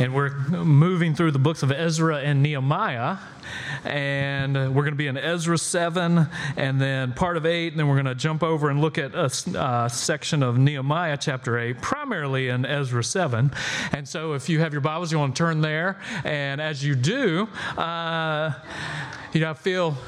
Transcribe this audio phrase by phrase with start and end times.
[0.00, 3.18] And we're moving through the books of Ezra and Nehemiah.
[3.84, 7.74] And we're going to be in Ezra 7 and then part of 8.
[7.74, 11.18] And then we're going to jump over and look at a uh, section of Nehemiah
[11.20, 13.50] chapter 8, primarily in Ezra 7.
[13.92, 16.00] And so if you have your Bibles, you want to turn there.
[16.24, 17.46] And as you do,
[17.76, 18.54] uh,
[19.34, 19.98] you know, I feel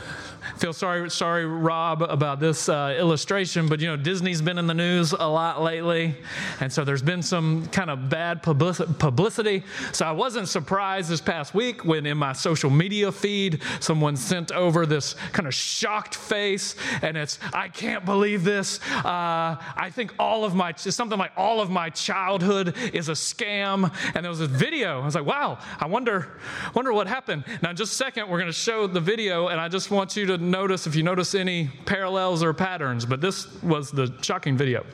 [0.56, 4.74] feel sorry, sorry, Rob, about this uh, illustration, but you know, Disney's been in the
[4.74, 6.14] news a lot lately,
[6.60, 9.64] and so there's been some kind of bad publicity.
[9.92, 14.52] So I wasn't surprised this past week when in my social media feed someone sent
[14.52, 18.80] over this kind of shocked face, and it's, I can't believe this.
[19.04, 23.92] Uh, I think all of my, something like all of my childhood is a scam.
[24.14, 25.00] And there was a video.
[25.00, 26.40] I was like, wow, I wonder,
[26.74, 27.44] wonder what happened.
[27.62, 30.16] Now, in just a second, we're going to show the video, and I just want
[30.16, 34.56] you to notice if you notice any parallels or patterns, but this was the shocking
[34.56, 34.84] video.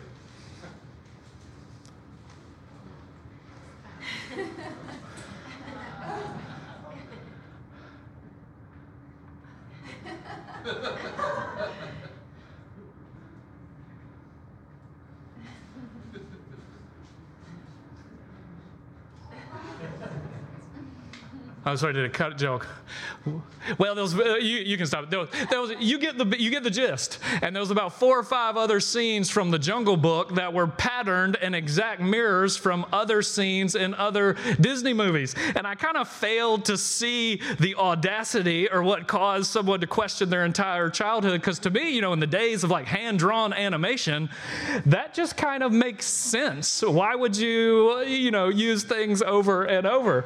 [21.69, 22.67] I'm sorry, did a cut joke.
[23.79, 25.11] Well, there was, uh, you, you can stop.
[25.11, 27.19] There was, there was, you, get the, you get the gist.
[27.43, 30.67] And there was about four or five other scenes from the Jungle Book that were
[30.67, 35.35] patterned and exact mirrors from other scenes in other Disney movies.
[35.55, 40.31] And I kind of failed to see the audacity or what caused someone to question
[40.31, 41.41] their entire childhood.
[41.41, 44.31] Because to me, you know, in the days of like hand drawn animation,
[44.87, 46.83] that just kind of makes sense.
[46.83, 50.25] Why would you, you know, use things over and over?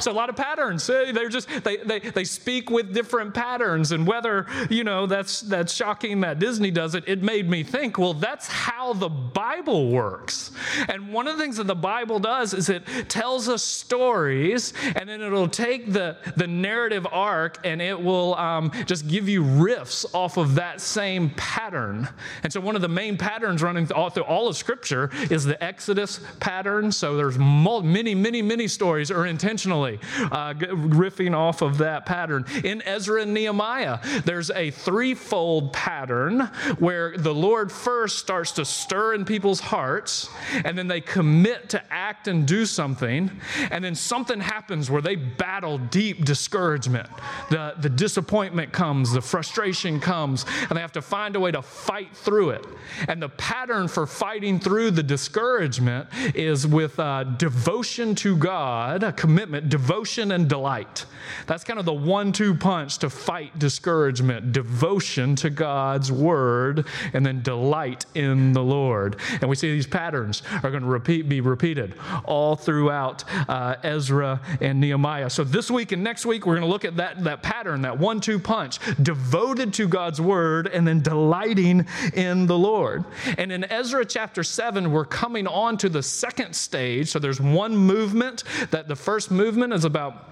[0.00, 0.86] So a lot of patterns.
[0.86, 5.72] They're just they, they they speak with different patterns, and whether you know that's that's
[5.72, 7.04] shocking that Disney does it.
[7.06, 7.98] It made me think.
[7.98, 10.52] Well, that's how the Bible works.
[10.88, 15.08] And one of the things that the Bible does is it tells us stories, and
[15.08, 20.04] then it'll take the the narrative arc and it will um, just give you riffs
[20.14, 22.08] off of that same pattern.
[22.42, 25.62] And so one of the main patterns running all through all of Scripture is the
[25.62, 26.92] Exodus pattern.
[26.92, 29.98] So there's many many many stories are intentional intentionally
[30.30, 32.44] uh, riffing off of that pattern.
[32.62, 36.40] In Ezra and Nehemiah, there's a threefold pattern
[36.78, 40.28] where the Lord first starts to stir in people's hearts,
[40.64, 43.30] and then they commit to act and do something,
[43.70, 47.08] and then something happens where they battle deep discouragement.
[47.50, 51.62] The, the disappointment comes, the frustration comes, and they have to find a way to
[51.62, 52.66] fight through it.
[53.08, 59.12] And the pattern for fighting through the discouragement is with uh, devotion to God, a
[59.12, 61.06] commitment devotion and delight.
[61.46, 67.24] That's kind of the one two punch to fight discouragement devotion to God's word, and
[67.24, 69.16] then delight in the Lord.
[69.40, 71.94] And we see these patterns are going to repeat, be repeated
[72.24, 75.30] all throughout uh, Ezra and Nehemiah.
[75.30, 77.98] So this week and next week, we're going to look at that, that pattern, that
[77.98, 83.04] one two punch devoted to God's word, and then delighting in the Lord.
[83.38, 87.08] And in Ezra chapter 7, we're coming on to the second stage.
[87.08, 90.30] So there's one movement that the first movement movement is about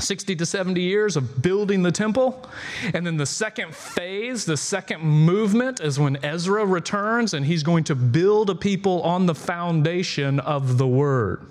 [0.00, 2.44] 60 to 70 years of building the temple.
[2.92, 7.84] And then the second phase, the second movement, is when Ezra returns and he's going
[7.84, 11.46] to build a people on the foundation of the word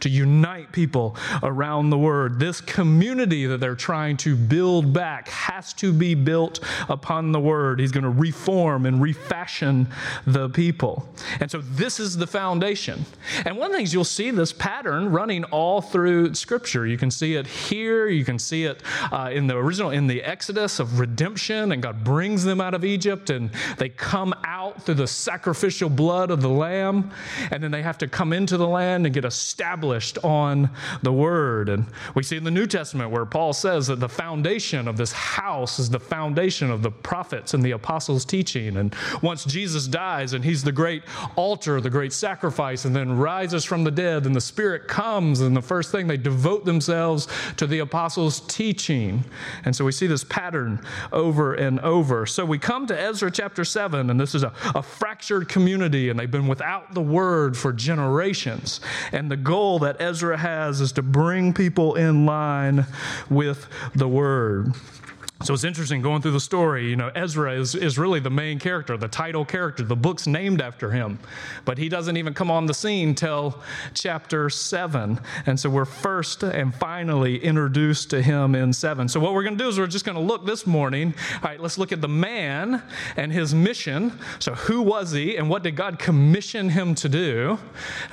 [0.00, 2.38] to unite people around the word.
[2.38, 7.80] This community that they're trying to build back has to be built upon the word.
[7.80, 9.88] He's going to reform and refashion
[10.26, 11.08] the people.
[11.40, 13.04] And so this is the foundation.
[13.44, 16.86] And one of the things you'll see this pattern running all through scripture.
[16.86, 20.22] You can see it here, you can see it uh, in the original, in the
[20.22, 24.94] Exodus of redemption, and God brings them out of Egypt and they come out through
[24.94, 27.10] the sacrificial blood of the Lamb,
[27.50, 30.70] and then they have to come into the land and get a established on
[31.02, 31.68] the word.
[31.68, 35.12] And we see in the New Testament where Paul says that the foundation of this
[35.12, 38.78] house is the foundation of the prophets and the apostles' teaching.
[38.78, 41.02] And once Jesus dies and he's the great
[41.36, 45.54] altar, the great sacrifice, and then rises from the dead, and the Spirit comes, and
[45.54, 47.28] the first thing they devote themselves
[47.58, 49.22] to the apostles' teaching.
[49.66, 50.80] And so we see this pattern
[51.12, 52.24] over and over.
[52.24, 56.18] So we come to Ezra chapter 7, and this is a, a fractured community, and
[56.18, 58.80] they've been without the word for generations.
[59.12, 62.86] And the goal that Ezra has is to bring people in line
[63.30, 64.72] with the word.
[65.44, 66.88] So it's interesting going through the story.
[66.88, 69.82] You know, Ezra is, is really the main character, the title character.
[69.82, 71.18] The book's named after him,
[71.64, 73.60] but he doesn't even come on the scene till
[73.92, 75.18] chapter seven.
[75.46, 79.08] And so we're first and finally introduced to him in seven.
[79.08, 81.12] So what we're going to do is we're just going to look this morning.
[81.34, 82.80] All right, let's look at the man
[83.16, 84.12] and his mission.
[84.38, 87.58] So who was he and what did God commission him to do?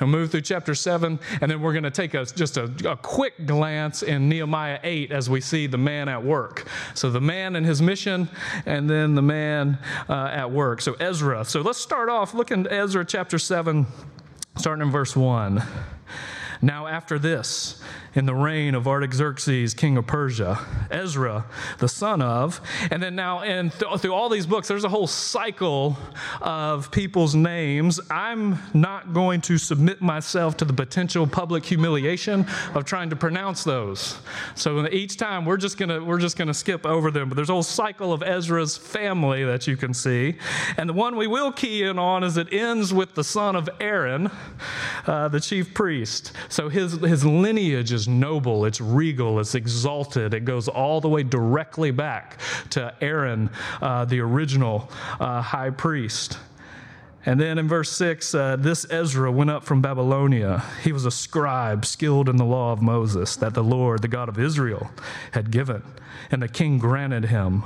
[0.00, 2.96] And move through chapter seven, and then we're going to take a, just a, a
[2.96, 6.66] quick glance in Nehemiah eight as we see the man at work.
[6.94, 8.30] So the the man and his mission,
[8.64, 9.78] and then the man
[10.08, 10.80] uh, at work.
[10.80, 11.44] So, Ezra.
[11.44, 13.86] So, let's start off looking at Ezra chapter 7,
[14.56, 15.62] starting in verse 1.
[16.62, 17.80] Now, after this,
[18.14, 20.58] in the reign of Artaxerxes, king of Persia,
[20.90, 21.46] Ezra,
[21.78, 22.60] the son of,
[22.90, 25.96] and then now and th- through all these books, there's a whole cycle
[26.40, 28.00] of people's names.
[28.10, 33.64] I'm not going to submit myself to the potential public humiliation of trying to pronounce
[33.64, 34.18] those.
[34.54, 37.28] So each time we're just gonna we're just gonna skip over them.
[37.28, 40.36] But there's a whole cycle of Ezra's family that you can see,
[40.76, 43.68] and the one we will key in on is it ends with the son of
[43.80, 44.30] Aaron,
[45.06, 46.32] uh, the chief priest.
[46.50, 50.34] So his his lineage is noble, it's regal, it's exalted.
[50.34, 52.38] It goes all the way directly back
[52.70, 53.50] to Aaron,
[53.80, 56.38] uh, the original uh, high priest.
[57.26, 60.64] And then in verse 6, uh, this Ezra went up from Babylonia.
[60.82, 64.28] He was a scribe skilled in the law of Moses that the Lord, the God
[64.28, 64.90] of Israel,
[65.32, 65.82] had given.
[66.30, 67.64] And the king granted him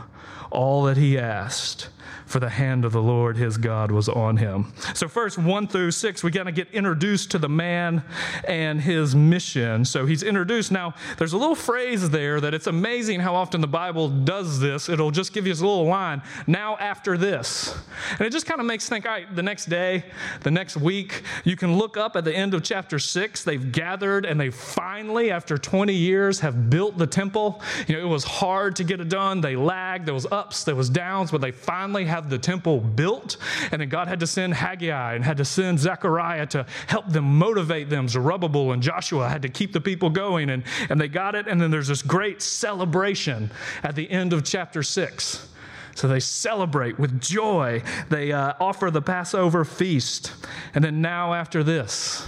[0.50, 1.88] all that he asked
[2.26, 4.72] for the hand of the Lord his God was on him.
[4.94, 8.02] So, first, one through six, we got to get introduced to the man
[8.48, 9.84] and his mission.
[9.84, 10.72] So, he's introduced.
[10.72, 14.88] Now, there's a little phrase there that it's amazing how often the Bible does this.
[14.88, 17.76] It'll just give you this little line, now after this.
[18.18, 20.04] And it just kind of makes think, all right, the next day,
[20.40, 23.44] the next week, you can look up at the end of chapter six.
[23.44, 27.62] They've gathered and they finally, after 20 years, have built the temple.
[27.86, 29.40] You know, it was hard to get it done.
[29.40, 33.38] They lagged, there was ups, there was downs, but they finally have the temple built.
[33.72, 37.38] And then God had to send Haggai and had to send Zechariah to help them
[37.38, 38.08] motivate them.
[38.08, 41.48] Zerubbabel and Joshua had to keep the people going, and, and they got it.
[41.48, 43.50] And then there's this great celebration
[43.82, 45.48] at the end of chapter 6.
[45.94, 47.82] So they celebrate with joy.
[48.10, 50.32] They uh, offer the Passover feast.
[50.74, 52.26] And then now, after this,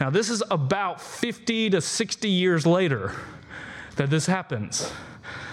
[0.00, 3.12] now this is about 50 to 60 years later
[3.96, 4.90] that this happens.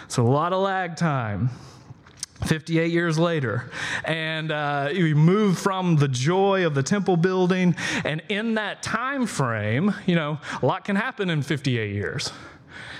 [0.05, 1.49] It's a lot of lag time.
[2.45, 3.69] 58 years later
[4.06, 7.75] and uh, we move from the joy of the temple building
[8.06, 12.31] and in that time frame you know a lot can happen in 58 years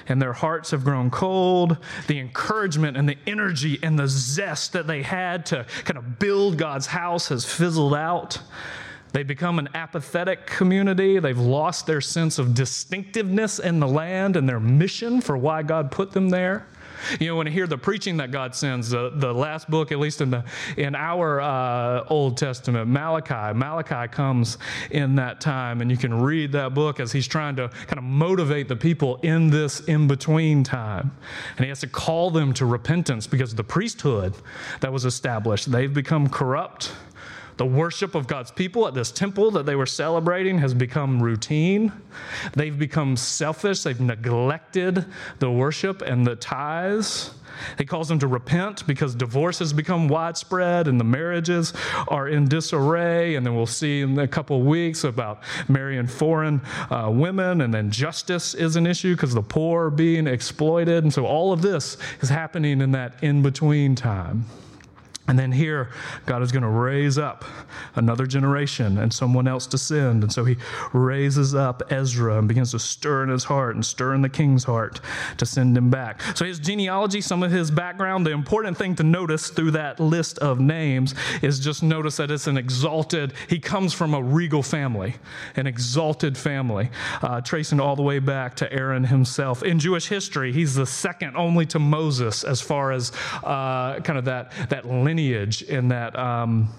[0.09, 1.77] and their hearts have grown cold.
[2.07, 6.57] The encouragement and the energy and the zest that they had to kind of build
[6.57, 8.39] God's house has fizzled out.
[9.12, 11.19] They've become an apathetic community.
[11.19, 15.92] They've lost their sense of distinctiveness in the land and their mission for why God
[15.92, 16.68] put them there.
[17.19, 19.99] You know, when I hear the preaching that God sends, the, the last book, at
[19.99, 20.43] least in the
[20.77, 24.57] in our uh, Old Testament, Malachi, Malachi comes
[24.91, 28.03] in that time, and you can read that book as he's trying to kind of
[28.03, 31.11] motivate the people in this in between time,
[31.57, 34.35] and he has to call them to repentance because the priesthood
[34.81, 36.91] that was established, they've become corrupt
[37.59, 41.91] the worship of God's people at this temple that they were celebrating has become routine.
[42.53, 43.83] They've become selfish.
[43.83, 45.06] They've neglected
[45.39, 47.31] the worship and the tithes.
[47.77, 51.73] He calls them to repent because divorce has become widespread and the marriages
[52.07, 53.35] are in disarray.
[53.35, 57.59] And then we'll see in a couple weeks about marrying foreign uh, women.
[57.59, 61.03] And then justice is an issue because the poor are being exploited.
[61.03, 64.45] And so all of this is happening in that in between time.
[65.29, 65.89] And then here,
[66.25, 67.45] God is going to raise up
[67.93, 70.23] another generation and someone else to send.
[70.23, 70.57] And so he
[70.91, 74.63] raises up Ezra and begins to stir in his heart and stir in the king's
[74.63, 75.01] heart
[75.37, 76.19] to send him back.
[76.35, 80.39] So his genealogy, some of his background, the important thing to notice through that list
[80.39, 81.13] of names
[81.44, 85.13] is just notice that it's an exalted, he comes from a regal family,
[85.56, 86.89] an exalted family,
[87.21, 89.61] uh, tracing all the way back to Aaron himself.
[89.61, 93.11] In Jewish history, he's the second only to Moses as far as
[93.44, 96.69] uh, kind of that, that lineage lineage in that um,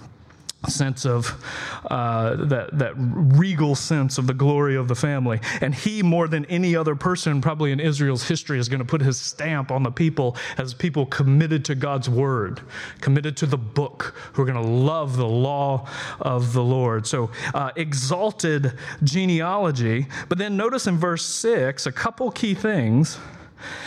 [0.68, 1.42] sense of
[1.86, 5.40] uh, that that regal sense of the glory of the family.
[5.62, 9.00] And he more than any other person probably in israel's history is going to put
[9.00, 12.60] his stamp on the people as people committed to god's word
[13.00, 15.88] committed to the book who are going to love the law
[16.20, 17.06] of the lord.
[17.06, 23.18] So uh, exalted genealogy but then notice in verse 6 a couple key things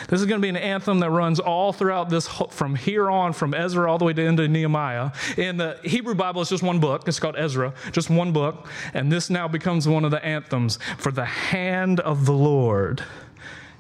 [0.10, 3.34] this is going to be an anthem that runs all throughout this, from here on,
[3.34, 5.12] from Ezra all the way to into Nehemiah.
[5.38, 7.08] In the Hebrew Bible, it's just one book.
[7.08, 8.68] It's called Ezra, just one book.
[8.94, 10.80] And this now becomes one of the anthems.
[10.98, 13.04] For the hand of the Lord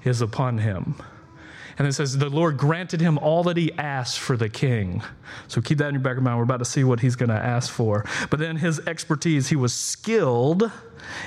[0.04, 0.96] is upon him.
[1.78, 5.02] And it says, the Lord granted him all that he asked for the king.
[5.48, 6.38] So keep that in your back of mind.
[6.38, 8.06] We're about to see what he's going to ask for.
[8.30, 10.72] But then his expertise, he was skilled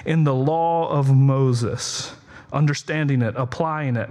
[0.04, 2.14] in the law of Moses,
[2.52, 4.10] understanding it, applying it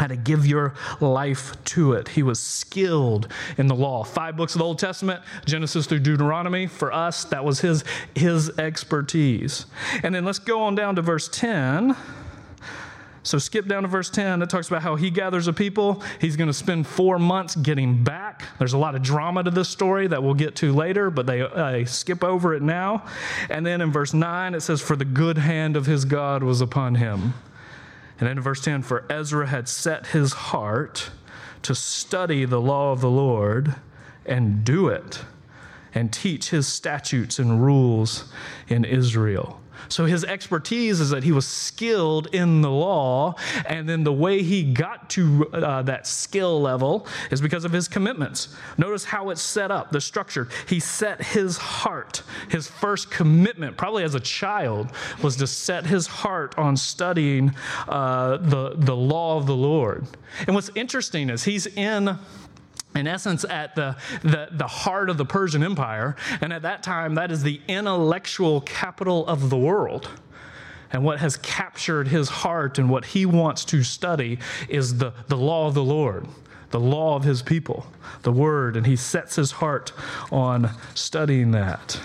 [0.00, 2.08] how to give your life to it.
[2.08, 3.28] He was skilled
[3.58, 4.02] in the law.
[4.02, 6.66] Five books of the Old Testament, Genesis through Deuteronomy.
[6.66, 9.66] For us, that was his, his expertise.
[10.02, 11.94] And then let's go on down to verse 10.
[13.22, 14.40] So skip down to verse 10.
[14.40, 16.02] It talks about how he gathers a people.
[16.18, 18.44] He's going to spend four months getting back.
[18.58, 21.42] There's a lot of drama to this story that we'll get to later, but they
[21.42, 23.04] uh, skip over it now.
[23.50, 26.62] And then in verse 9, it says, For the good hand of his God was
[26.62, 27.34] upon him.
[28.20, 31.10] And in verse 10, For Ezra had set his heart
[31.62, 33.74] to study the law of the Lord
[34.26, 35.24] and do it
[35.94, 38.30] and teach his statutes and rules
[38.68, 39.59] in Israel.
[39.88, 43.34] So his expertise is that he was skilled in the law,
[43.66, 47.88] and then the way he got to uh, that skill level is because of his
[47.88, 48.54] commitments.
[48.78, 50.48] Notice how it's set up, the structure.
[50.68, 54.90] He set his heart, his first commitment, probably as a child,
[55.22, 57.54] was to set his heart on studying
[57.88, 60.06] uh, the, the law of the Lord.
[60.46, 62.18] And what's interesting is he's in
[62.94, 66.16] in essence, at the, the, the heart of the Persian Empire.
[66.40, 70.08] And at that time, that is the intellectual capital of the world.
[70.92, 75.36] And what has captured his heart and what he wants to study is the, the
[75.36, 76.26] law of the Lord,
[76.70, 77.86] the law of his people,
[78.22, 78.76] the word.
[78.76, 79.92] And he sets his heart
[80.32, 82.00] on studying that.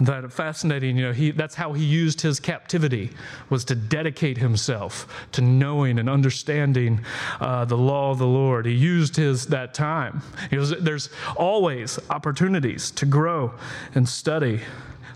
[0.00, 3.10] That fascinating, you know, he, that's how he used his captivity,
[3.48, 7.00] was to dedicate himself to knowing and understanding
[7.40, 8.66] uh, the law of the Lord.
[8.66, 10.20] He used his that time.
[10.52, 13.54] Was, there's always opportunities to grow
[13.94, 14.60] and study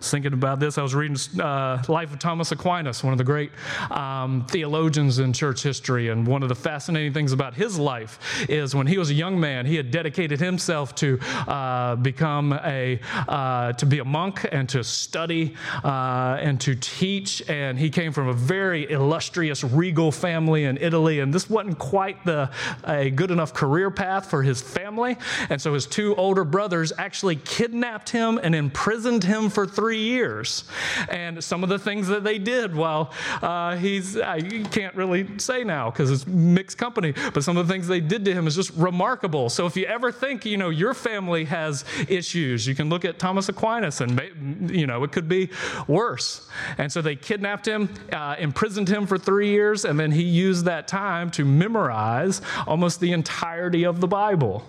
[0.01, 0.79] was thinking about this.
[0.79, 3.53] I was reading uh, Life of Thomas Aquinas, one of the great
[3.91, 6.09] um, theologians in church history.
[6.09, 9.39] And one of the fascinating things about his life is when he was a young
[9.39, 14.69] man, he had dedicated himself to uh, become a, uh, to be a monk and
[14.71, 15.55] to study
[15.85, 17.43] uh, and to teach.
[17.51, 21.21] And he came from a very illustrious, regal family in Italy.
[21.21, 22.51] And this wasn't quite the,
[22.85, 25.19] a good enough career path for his family.
[25.51, 30.05] And so his two older brothers actually kidnapped him and imprisoned him for three three
[30.05, 30.63] years.
[31.09, 35.65] And some of the things that they did while uh, he's, I can't really say
[35.65, 38.55] now because it's mixed company, but some of the things they did to him is
[38.55, 39.51] just remarkable.
[39.51, 43.19] So if you ever think, you know, your family has issues, you can look at
[43.19, 45.51] Thomas Aquinas and, you know, it could be
[45.89, 46.49] worse.
[46.79, 50.67] And so they kidnapped him, uh, imprisoned him for three years, and then he used
[50.67, 54.63] that time to memorize almost the entirety of the Bible.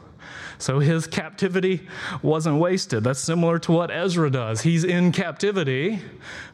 [0.62, 1.88] So his captivity
[2.22, 3.04] wasn't wasted.
[3.04, 4.62] That's similar to what Ezra does.
[4.62, 6.02] He's in captivity,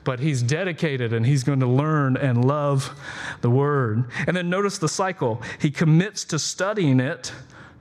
[0.06, 2.98] but he's dedicated and he's going to learn and love
[3.42, 4.06] the word.
[4.26, 5.42] And then notice the cycle.
[5.60, 7.34] He commits to studying it,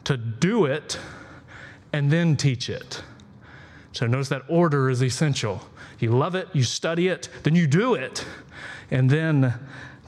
[0.03, 0.99] to do it,
[1.93, 3.03] and then teach it.
[3.93, 5.63] So notice that order is essential.
[6.01, 8.27] You love it, you study it, then you do it,
[8.91, 9.55] and then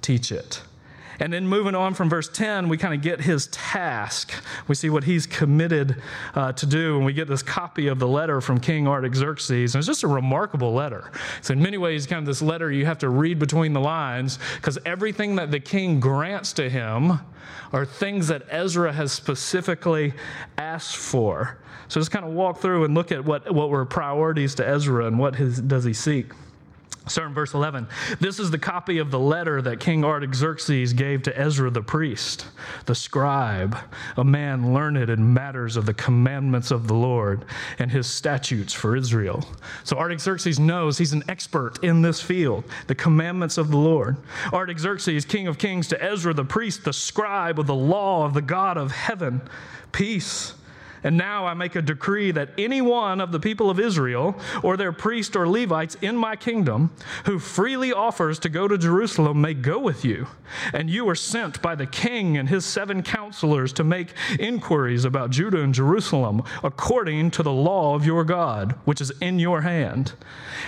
[0.02, 0.62] teach it.
[1.20, 4.32] And then moving on from verse 10, we kind of get his task.
[4.68, 6.00] We see what he's committed
[6.34, 9.74] uh, to do, and we get this copy of the letter from King Artaxerxes.
[9.74, 11.10] And it's just a remarkable letter.
[11.42, 14.38] So, in many ways, kind of this letter you have to read between the lines
[14.56, 17.18] because everything that the king grants to him
[17.72, 20.14] are things that Ezra has specifically
[20.56, 21.58] asked for.
[21.88, 25.06] So, just kind of walk through and look at what, what were priorities to Ezra
[25.06, 26.32] and what his, does he seek.
[27.08, 27.88] Start in verse 11.
[28.20, 32.46] This is the copy of the letter that King Artaxerxes gave to Ezra the priest,
[32.84, 33.76] the scribe,
[34.16, 37.44] a man learned in matters of the commandments of the Lord
[37.78, 39.44] and his statutes for Israel.
[39.84, 44.16] So Artaxerxes knows he's an expert in this field, the commandments of the Lord.
[44.52, 48.42] Artaxerxes, king of kings, to Ezra the priest, the scribe of the law of the
[48.42, 49.40] God of heaven,
[49.92, 50.54] peace
[51.02, 54.76] and now I make a decree that any one of the people of Israel, or
[54.76, 56.90] their priests or Levites in my kingdom,
[57.24, 60.26] who freely offers to go to Jerusalem may go with you.
[60.72, 65.30] And you are sent by the king and his seven counselors to make inquiries about
[65.30, 70.12] Judah and Jerusalem according to the law of your God, which is in your hand.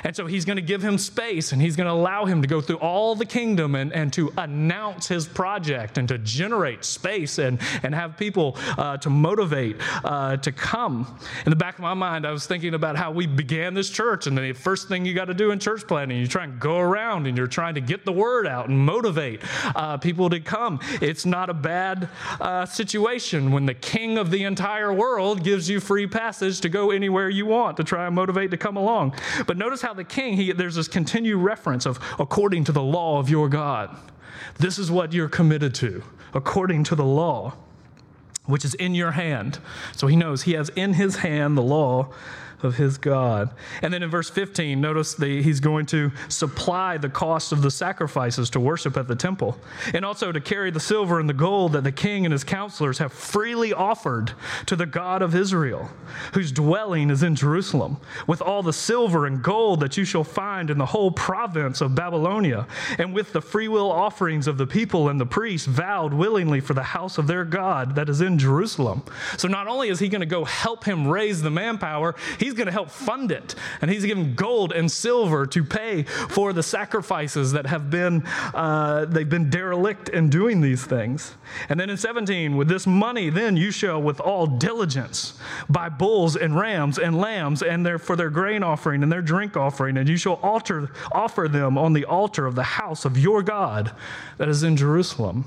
[0.04, 2.48] And so he's going to give him space and he's going to allow him to
[2.48, 7.38] go through all the kingdom and, and to announce his project and to generate space
[7.38, 9.76] and, and have people uh, to motivate.
[10.04, 11.18] Uh, uh, to come.
[11.46, 14.26] In the back of my mind, I was thinking about how we began this church,
[14.26, 16.78] and the first thing you got to do in church planning, you try and go
[16.78, 19.40] around and you're trying to get the word out and motivate
[19.74, 20.78] uh, people to come.
[21.00, 25.80] It's not a bad uh, situation when the king of the entire world gives you
[25.80, 29.14] free passage to go anywhere you want to try and motivate to come along.
[29.46, 33.18] But notice how the king, he, there's this continued reference of according to the law
[33.18, 33.96] of your God.
[34.58, 36.02] This is what you're committed to,
[36.34, 37.54] according to the law,
[38.50, 39.58] which is in your hand.
[39.96, 42.08] So he knows he has in his hand the law
[42.64, 43.50] of his God.
[43.82, 47.70] And then in verse 15, notice the, he's going to supply the cost of the
[47.70, 49.58] sacrifices to worship at the temple,
[49.94, 52.98] and also to carry the silver and the gold that the king and his counselors
[52.98, 54.32] have freely offered
[54.66, 55.90] to the God of Israel,
[56.32, 60.70] whose dwelling is in Jerusalem, with all the silver and gold that you shall find
[60.70, 62.66] in the whole province of Babylonia,
[62.98, 66.82] and with the freewill offerings of the people and the priests vowed willingly for the
[66.82, 69.02] house of their God that is in Jerusalem.
[69.36, 72.56] So not only is he going to go help him raise the manpower, he's he's
[72.56, 73.54] going to help fund it.
[73.80, 79.04] And he's given gold and silver to pay for the sacrifices that have been, uh,
[79.04, 81.34] they've been derelict in doing these things.
[81.68, 85.38] And then in 17, with this money, then you shall with all diligence
[85.68, 89.56] buy bulls and rams and lambs and their, for their grain offering and their drink
[89.56, 93.42] offering, and you shall alter, offer them on the altar of the house of your
[93.42, 93.92] God
[94.38, 95.44] that is in Jerusalem.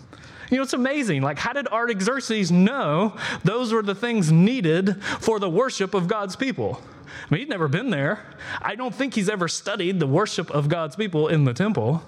[0.49, 1.21] You know, it's amazing.
[1.23, 6.35] Like, how did Artaxerxes know those were the things needed for the worship of God's
[6.35, 6.79] people?
[7.23, 8.25] I mean, he'd never been there.
[8.61, 12.03] I don't think he's ever studied the worship of God's people in the temple.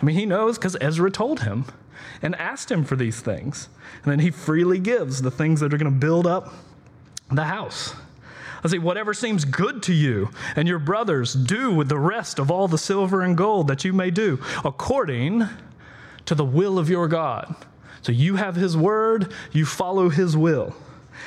[0.00, 1.66] I mean, he knows because Ezra told him
[2.22, 3.68] and asked him for these things.
[4.02, 6.52] And then he freely gives the things that are going to build up
[7.30, 7.94] the house.
[8.62, 12.50] I say, whatever seems good to you and your brothers, do with the rest of
[12.50, 15.48] all the silver and gold that you may do, according
[16.26, 17.54] to the will of your God.
[18.02, 20.74] So you have his word, you follow his will.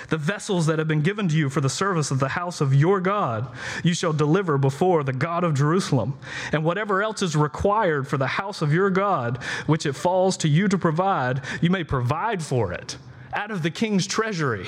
[0.09, 2.73] The vessels that have been given to you for the service of the house of
[2.73, 3.47] your God,
[3.83, 6.17] you shall deliver before the God of Jerusalem.
[6.51, 10.47] And whatever else is required for the house of your God, which it falls to
[10.47, 12.97] you to provide, you may provide for it
[13.33, 14.67] out of the king's treasury.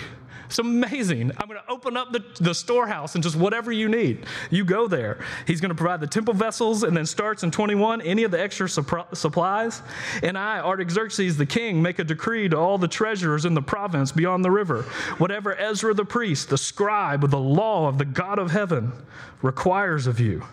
[0.55, 1.31] It's amazing.
[1.37, 4.87] I'm going to open up the, the storehouse and just whatever you need, you go
[4.87, 5.19] there.
[5.45, 8.39] He's going to provide the temple vessels and then starts in 21 any of the
[8.39, 9.81] extra supplies.
[10.23, 14.13] And I, Artaxerxes the king, make a decree to all the treasurers in the province
[14.13, 14.83] beyond the river.
[15.17, 18.93] Whatever Ezra the priest, the scribe of the law of the God of heaven,
[19.41, 20.45] requires of you,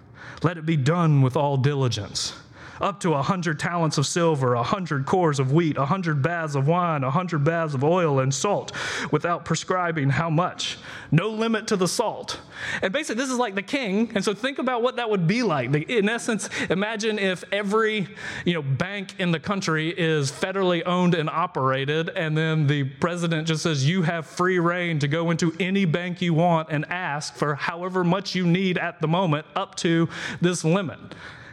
[0.42, 2.41] let it be done with all diligence
[2.82, 6.56] up to a hundred talents of silver, a hundred cors of wheat, a hundred baths
[6.56, 8.72] of wine, a hundred baths of oil and salt,
[9.10, 10.78] without prescribing how much.
[11.10, 12.40] No limit to the salt.
[12.82, 14.10] And basically, this is like the king.
[14.14, 15.72] And so think about what that would be like.
[15.74, 18.08] In essence, imagine if every
[18.44, 23.46] you know bank in the country is federally owned and operated, and then the president
[23.46, 27.34] just says you have free reign to go into any bank you want and ask
[27.36, 30.08] for however much you need at the moment up to
[30.40, 30.98] this limit.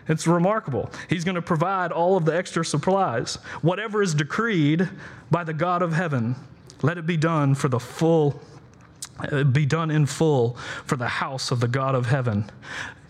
[0.10, 0.90] It's remarkable.
[1.08, 3.36] He's going to provide all of the extra supplies.
[3.62, 4.90] Whatever is decreed
[5.30, 6.36] by the God of heaven,
[6.82, 8.42] let it be done for the full
[9.20, 12.50] uh, be done in full for the house of the God of heaven,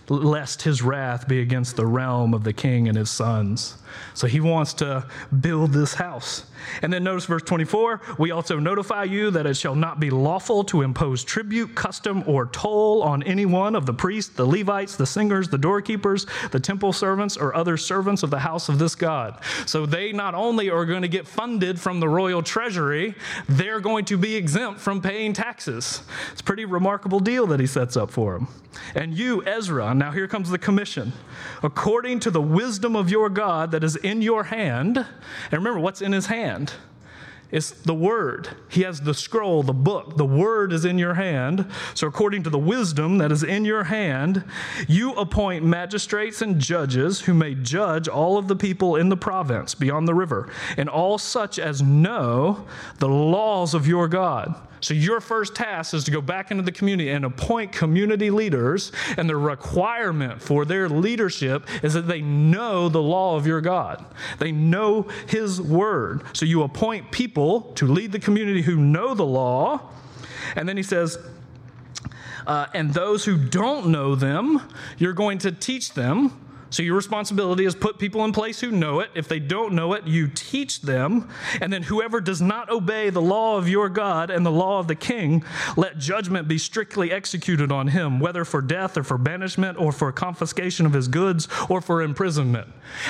[0.10, 3.78] lest his wrath be against the realm of the king and his sons.
[4.14, 5.06] So he wants to
[5.42, 6.46] build this house.
[6.82, 10.64] And then notice verse 24 we also notify you that it shall not be lawful
[10.66, 15.06] to impose tribute, custom, or toll on any one of the priests, the Levites, the
[15.06, 19.42] singers, the doorkeepers, the temple servants, or other servants of the house of this God.
[19.66, 23.16] So they not only are going to get funded from the royal treasury,
[23.48, 26.04] they're going to be exempt from paying taxes.
[26.32, 28.48] It's a pretty remarkable deal that he sets up for them.
[28.96, 31.12] And you, Ezra, now here comes the commission.
[31.64, 36.02] According to the wisdom of your God that is in your hand, and remember what's
[36.02, 36.74] in his hand?
[37.52, 38.50] It's the word.
[38.70, 40.18] He has the scroll, the book.
[40.18, 41.66] The word is in your hand.
[41.96, 44.44] So, according to the wisdom that is in your hand,
[44.88, 49.74] you appoint magistrates and judges who may judge all of the people in the province
[49.74, 52.68] beyond the river, and all such as know
[53.00, 56.72] the laws of your God so, your first task is to go back into the
[56.72, 58.92] community and appoint community leaders.
[59.18, 64.06] And the requirement for their leadership is that they know the law of your God,
[64.38, 66.24] they know His word.
[66.34, 69.82] So, you appoint people to lead the community who know the law.
[70.56, 71.18] And then he says,
[72.48, 74.62] uh, and those who don't know them,
[74.98, 79.00] you're going to teach them so your responsibility is put people in place who know
[79.00, 79.10] it.
[79.16, 81.30] If they don't know it, you teach them.
[81.62, 84.88] And then whoever does not obey the law of your God and the law of
[84.88, 85.44] the king,
[85.76, 90.12] let judgment be strictly executed on him, whether for death or for banishment or for
[90.12, 92.68] confiscation of his goods or for imprisonment.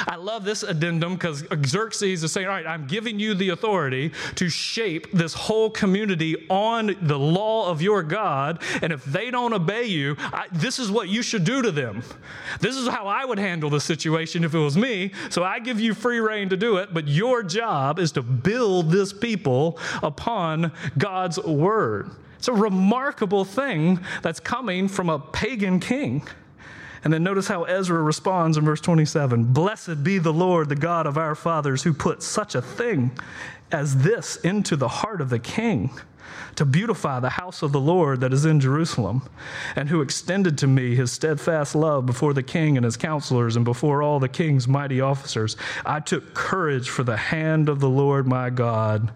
[0.07, 4.11] I love this addendum because Xerxes is saying, All right, I'm giving you the authority
[4.35, 8.61] to shape this whole community on the law of your God.
[8.81, 12.03] And if they don't obey you, I, this is what you should do to them.
[12.59, 15.11] This is how I would handle the situation if it was me.
[15.29, 18.91] So I give you free reign to do it, but your job is to build
[18.91, 22.11] this people upon God's word.
[22.37, 26.23] It's a remarkable thing that's coming from a pagan king.
[27.03, 31.07] And then notice how Ezra responds in verse 27 Blessed be the Lord, the God
[31.07, 33.11] of our fathers, who put such a thing
[33.71, 35.91] as this into the heart of the king
[36.55, 39.21] to beautify the house of the Lord that is in Jerusalem,
[39.75, 43.63] and who extended to me his steadfast love before the king and his counselors and
[43.63, 45.55] before all the king's mighty officers.
[45.85, 49.11] I took courage, for the hand of the Lord my God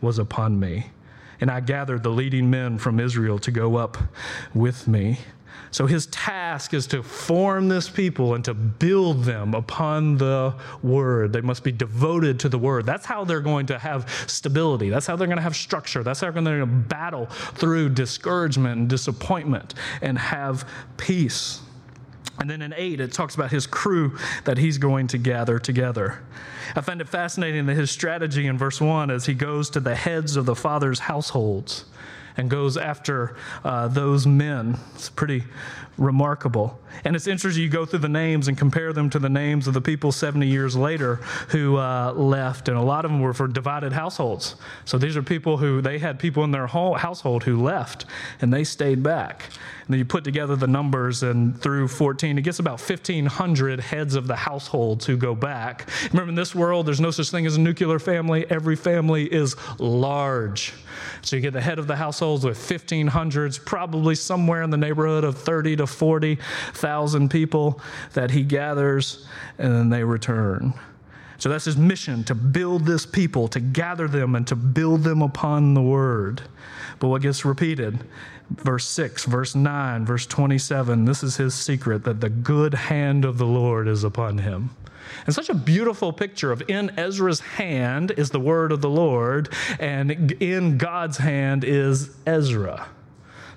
[0.00, 0.86] was upon me.
[1.40, 3.96] And I gathered the leading men from Israel to go up
[4.54, 5.18] with me.
[5.72, 11.32] So his task is to form this people and to build them upon the word.
[11.32, 12.84] They must be devoted to the word.
[12.84, 14.90] That's how they're going to have stability.
[14.90, 16.02] That's how they're going to have structure.
[16.02, 21.60] That's how they're going to battle through discouragement and disappointment and have peace.
[22.38, 26.22] And then in 8, it talks about his crew that he's going to gather together.
[26.76, 29.94] I find it fascinating that his strategy in verse 1 as he goes to the
[29.94, 31.86] heads of the father's households
[32.36, 34.78] and goes after uh, those men.
[34.94, 35.44] It's pretty
[35.98, 36.78] remarkable.
[37.04, 39.74] And it's interesting, you go through the names and compare them to the names of
[39.74, 41.16] the people 70 years later
[41.48, 44.56] who uh, left, and a lot of them were for divided households.
[44.84, 48.06] So these are people who, they had people in their whole household who left,
[48.40, 49.44] and they stayed back.
[49.82, 54.14] And then you put together the numbers, and through 14, it gets about 1,500 heads
[54.14, 55.88] of the households who go back.
[56.12, 58.46] Remember, in this world, there's no such thing as a nuclear family.
[58.50, 60.72] Every family is large.
[61.22, 65.24] So you get the head of the households with 1,500s, probably somewhere in the neighborhood
[65.24, 67.80] of 30 to 40,000 people
[68.12, 69.26] that he gathers,
[69.58, 70.72] and then they return.
[71.38, 75.20] So that's his mission to build this people, to gather them, and to build them
[75.20, 76.42] upon the word.
[77.00, 77.98] But what gets repeated?
[78.56, 83.38] Verse 6, verse 9, verse 27 this is his secret that the good hand of
[83.38, 84.70] the Lord is upon him.
[85.26, 89.52] And such a beautiful picture of in Ezra's hand is the word of the Lord,
[89.78, 92.88] and in God's hand is Ezra.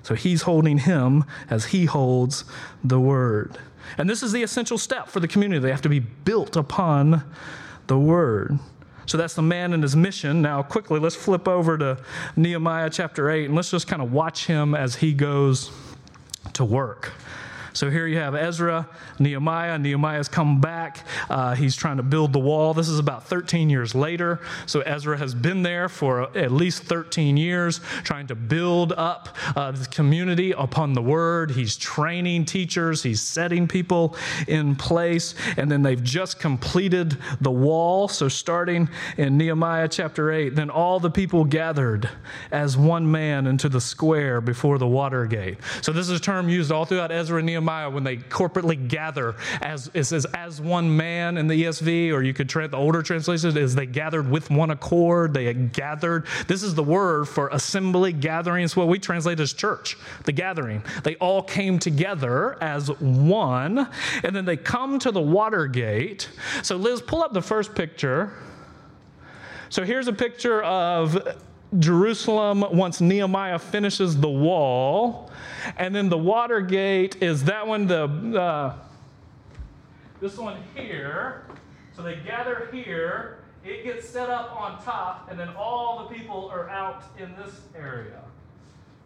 [0.02, 2.44] So he's holding him as he holds
[2.84, 3.58] the word.
[3.98, 5.60] And this is the essential step for the community.
[5.60, 7.24] They have to be built upon
[7.86, 8.58] the word.
[9.06, 10.42] So that's the man and his mission.
[10.42, 11.98] Now, quickly, let's flip over to
[12.34, 15.70] Nehemiah chapter 8 and let's just kind of watch him as he goes
[16.54, 17.12] to work.
[17.76, 19.78] So here you have Ezra, Nehemiah.
[19.78, 21.06] Nehemiah's come back.
[21.28, 22.72] Uh, he's trying to build the wall.
[22.72, 24.40] This is about 13 years later.
[24.64, 29.72] So Ezra has been there for at least 13 years, trying to build up uh,
[29.72, 31.50] the community upon the word.
[31.50, 34.16] He's training teachers, he's setting people
[34.48, 35.34] in place.
[35.58, 38.08] And then they've just completed the wall.
[38.08, 42.08] So starting in Nehemiah chapter 8, then all the people gathered
[42.50, 45.58] as one man into the square before the water gate.
[45.82, 49.34] So this is a term used all throughout Ezra and Nehemiah When they corporately gather
[49.60, 53.02] as it says as one man in the ESV, or you could try the older
[53.02, 55.34] translations is they gathered with one accord.
[55.34, 56.26] They gathered.
[56.46, 58.64] This is the word for assembly, gathering.
[58.64, 60.82] It's what we translate as church, the gathering.
[61.02, 63.88] They all came together as one,
[64.22, 66.30] and then they come to the water gate.
[66.62, 68.32] So Liz, pull up the first picture.
[69.68, 71.42] So here's a picture of
[71.78, 75.30] Jerusalem once Nehemiah finishes the wall.
[75.76, 78.74] And then the water gate is that one, the uh,
[80.20, 81.44] this one here.
[81.94, 86.50] So they gather here, it gets set up on top, and then all the people
[86.52, 88.22] are out in this area.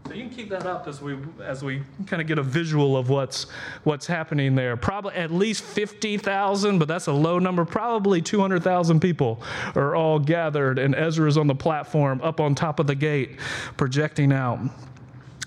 [0.07, 2.97] So you can keep that up as we as we kind of get a visual
[2.97, 3.45] of what's
[3.85, 4.77] what's happening there.
[4.77, 7.65] Probably at least 50,000, but that's a low number.
[7.65, 9.41] Probably 200,000 people
[9.77, 13.39] are all gathered and Ezra is on the platform up on top of the gate
[13.77, 14.59] projecting out.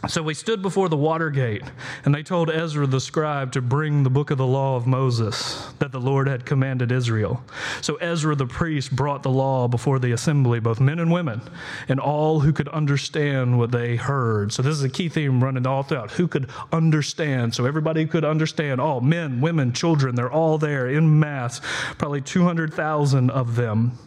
[0.06, 1.64] So we stood before the water gate,
[2.04, 5.72] and they told Ezra the scribe to bring the book of the law of Moses
[5.80, 7.42] that the Lord had commanded Israel.
[7.80, 11.42] So Ezra the priest brought the law before the assembly, both men and women,
[11.88, 14.52] and all who could understand what they heard.
[14.52, 17.56] So this is a key theme running all throughout who could understand.
[17.56, 18.82] So everybody could understand.
[18.82, 21.62] All men, women, children, they're all there in mass,
[21.98, 23.98] probably 200,000 of them.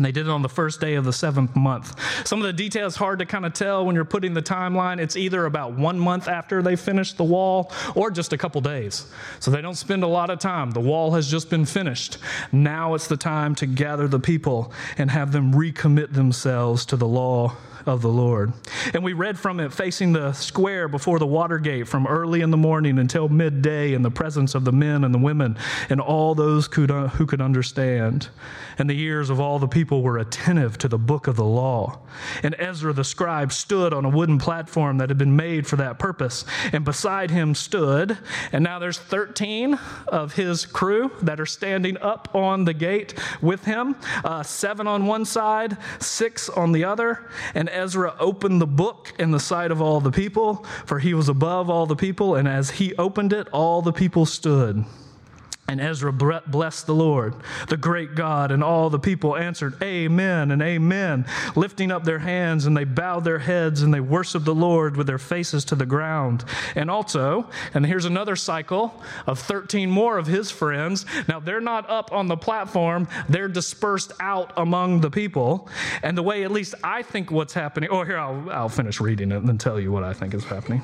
[0.00, 1.94] And they did it on the first day of the seventh month.
[2.26, 4.98] Some of the details hard to kind of tell when you're putting the timeline.
[4.98, 9.04] It's either about one month after they finished the wall or just a couple days.
[9.40, 10.70] So they don't spend a lot of time.
[10.70, 12.16] The wall has just been finished.
[12.50, 17.06] Now it's the time to gather the people and have them recommit themselves to the
[17.06, 17.54] law
[17.86, 18.52] of the Lord.
[18.92, 22.50] And we read from it facing the square before the water gate from early in
[22.50, 25.56] the morning until midday in the presence of the men and the women
[25.88, 28.28] and all those who could understand.
[28.78, 32.00] And the ears of all the people were attentive to the book of the law.
[32.42, 35.98] And Ezra the scribe stood on a wooden platform that had been made for that
[35.98, 36.44] purpose.
[36.72, 38.18] And beside him stood,
[38.52, 43.64] and now there's 13 of his crew that are standing up on the gate with
[43.64, 47.30] him, uh, seven on one side, six on the other.
[47.54, 51.28] And Ezra opened the book in the sight of all the people, for he was
[51.28, 52.34] above all the people.
[52.34, 54.84] And as he opened it, all the people stood.
[55.70, 57.32] And Ezra blessed the Lord,
[57.68, 62.66] the great God, and all the people answered, Amen and Amen, lifting up their hands,
[62.66, 65.86] and they bowed their heads and they worshiped the Lord with their faces to the
[65.86, 66.44] ground.
[66.74, 71.06] And also, and here's another cycle of 13 more of his friends.
[71.28, 75.68] Now, they're not up on the platform, they're dispersed out among the people.
[76.02, 79.30] And the way, at least, I think what's happening, oh, here, I'll, I'll finish reading
[79.30, 80.82] it and then tell you what I think is happening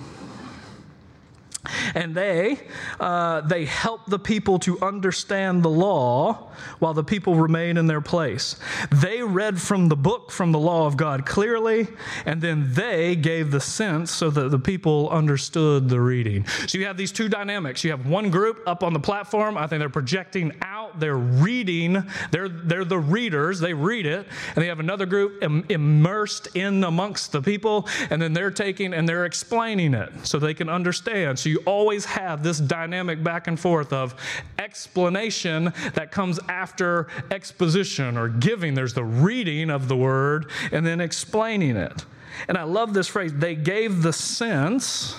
[1.96, 2.60] and they
[3.00, 8.02] uh, they help the people to understand the law while the people remain in their
[8.02, 8.56] place.
[8.92, 11.88] They read from the book from the law of god clearly
[12.26, 16.46] and then they gave the sense so that the people understood the reading.
[16.66, 17.82] So you have these two dynamics.
[17.82, 19.56] You have one group up on the platform.
[19.56, 24.62] I think they're projecting out they're reading they're they're the readers they read it and
[24.62, 29.08] they have another group Im- immersed in amongst the people and then they're taking and
[29.08, 33.58] they're explaining it so they can understand so you always have this dynamic back and
[33.58, 34.14] forth of
[34.58, 38.74] explanation that comes after exposition or giving.
[38.74, 42.04] There's the reading of the word and then explaining it.
[42.48, 45.16] And I love this phrase they gave the sense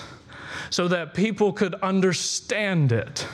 [0.70, 3.26] so that people could understand it.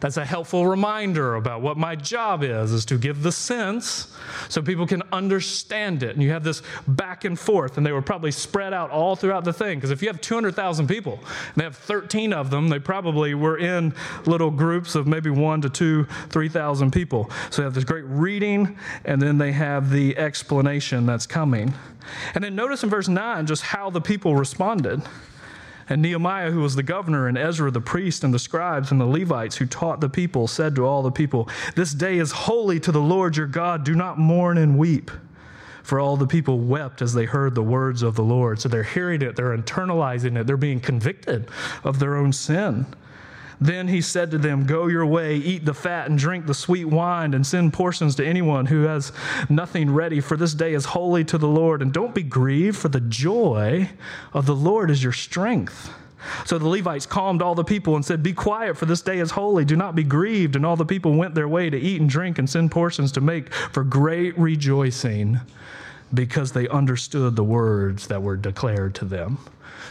[0.00, 4.08] That's a helpful reminder about what my job is, is to give the sense
[4.48, 6.10] so people can understand it.
[6.10, 9.44] And you have this back and forth, and they were probably spread out all throughout
[9.44, 9.78] the thing.
[9.78, 13.58] Because if you have 200,000 people, and they have 13 of them, they probably were
[13.58, 13.94] in
[14.26, 17.30] little groups of maybe one to two, 3,000 people.
[17.50, 21.74] So they have this great reading, and then they have the explanation that's coming.
[22.34, 25.02] And then notice in verse 9 just how the people responded.
[25.90, 29.06] And Nehemiah, who was the governor, and Ezra, the priest, and the scribes, and the
[29.06, 32.92] Levites, who taught the people, said to all the people, This day is holy to
[32.92, 33.84] the Lord your God.
[33.84, 35.10] Do not mourn and weep.
[35.82, 38.60] For all the people wept as they heard the words of the Lord.
[38.60, 41.48] So they're hearing it, they're internalizing it, they're being convicted
[41.82, 42.86] of their own sin.
[43.60, 46.86] Then he said to them, Go your way, eat the fat and drink the sweet
[46.86, 49.12] wine, and send portions to anyone who has
[49.50, 51.82] nothing ready, for this day is holy to the Lord.
[51.82, 53.90] And don't be grieved, for the joy
[54.32, 55.92] of the Lord is your strength.
[56.44, 59.32] So the Levites calmed all the people and said, Be quiet, for this day is
[59.32, 59.64] holy.
[59.64, 60.56] Do not be grieved.
[60.56, 63.20] And all the people went their way to eat and drink and send portions to
[63.20, 65.40] make for great rejoicing
[66.12, 69.38] because they understood the words that were declared to them.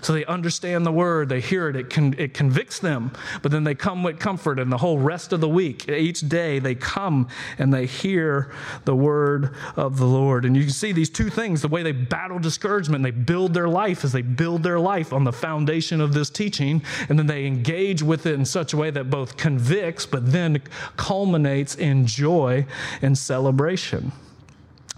[0.02, 3.64] So they understand the word, they hear it, it, con- it convicts them, but then
[3.64, 4.60] they come with comfort.
[4.60, 7.28] And the whole rest of the week, each day, they come
[7.58, 8.52] and they hear
[8.86, 10.46] the word of the Lord.
[10.46, 13.68] And you can see these two things the way they battle discouragement, they build their
[13.68, 17.46] life as they build their life on the foundation of this teaching, and then they
[17.46, 20.62] engage with it in such a way that both convicts, but then
[20.96, 22.66] culminates in joy
[23.02, 24.12] and celebration.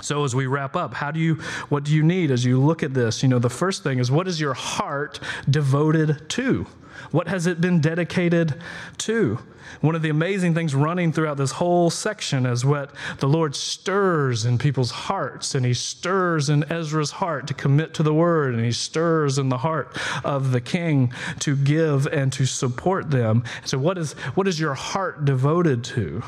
[0.02, 1.36] So as we wrap up, how do you
[1.70, 3.24] what do you need as you look at this?
[3.24, 6.68] You know, the first thing is what is your heart devoted to?
[7.12, 8.56] What has it been dedicated
[9.00, 9.40] to?
[9.80, 14.46] One of the amazing things running throughout this whole section is what the Lord stirs
[14.46, 18.64] in people's hearts, and He stirs in Ezra's heart to commit to the word, and
[18.64, 23.44] He stirs in the heart of the king to give and to support them.
[23.66, 26.22] So, what is, what is your heart devoted to?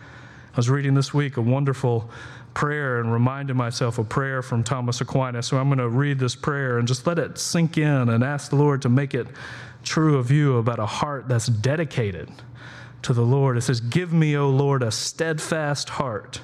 [0.00, 2.10] I was reading this week a wonderful
[2.56, 5.46] prayer and reminded myself a prayer from Thomas Aquinas.
[5.46, 8.48] So I'm going to read this prayer and just let it sink in and ask
[8.48, 9.26] the Lord to make it
[9.84, 12.30] true of you about a heart that's dedicated
[13.02, 13.58] to the Lord.
[13.58, 16.40] It says, Give me, O Lord, a steadfast heart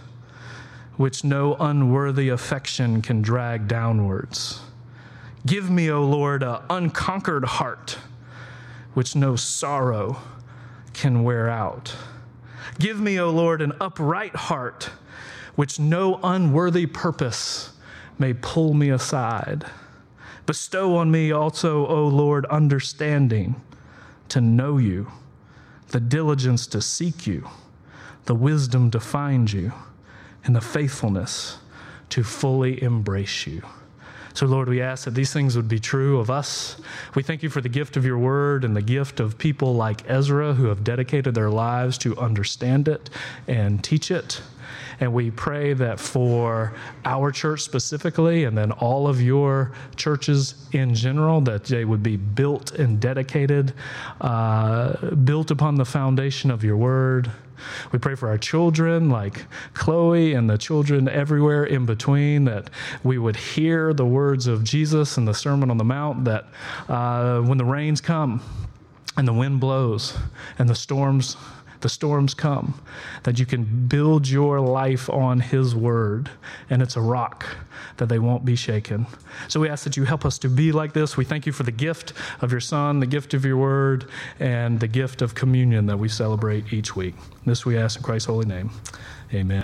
[0.99, 4.61] which no unworthy affection can drag downwards.
[5.47, 7.97] Give me, O Lord, an unconquered heart
[8.93, 10.19] which no sorrow
[10.93, 11.97] can wear out.
[12.79, 14.91] Give me, O Lord, an upright heart
[15.55, 17.73] which no unworthy purpose
[18.19, 19.65] may pull me aside.
[20.47, 23.61] Bestow on me also, O Lord, understanding
[24.29, 25.11] to know you,
[25.89, 27.49] the diligence to seek you,
[28.25, 29.73] the wisdom to find you,
[30.45, 31.59] and the faithfulness
[32.09, 33.63] to fully embrace you.
[34.35, 36.81] So, Lord, we ask that these things would be true of us.
[37.15, 40.09] We thank you for the gift of your word and the gift of people like
[40.09, 43.11] Ezra who have dedicated their lives to understand it
[43.47, 44.41] and teach it.
[45.01, 50.95] And we pray that for our church specifically, and then all of your churches in
[50.95, 53.75] general, that they would be built and dedicated,
[54.21, 57.31] uh, built upon the foundation of your word.
[57.93, 62.71] We pray for our children, like Chloe and the children everywhere in between, that
[63.05, 66.47] we would hear the words of Jesus and the Sermon on the Mount, that
[66.89, 68.43] uh, when the rains come
[69.17, 70.17] and the wind blows
[70.59, 71.37] and the storms
[71.83, 72.81] the storms come,
[73.25, 76.31] that you can build your life on His Word,
[76.71, 77.45] and it's a rock
[77.99, 79.07] that they won't be shaken.
[79.49, 81.17] So we ask that you help us to be like this.
[81.17, 84.09] We thank you for the gift of your Son, the gift of your Word,
[84.41, 87.15] and the gift of communion that we celebrate each week.
[87.45, 88.71] This we ask in Christ's holy name.
[89.35, 89.61] Amen.